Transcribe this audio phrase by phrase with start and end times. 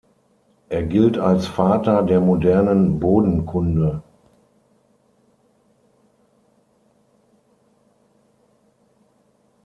[0.69, 4.01] Er gilt als Vater der modernen Bodenkunde.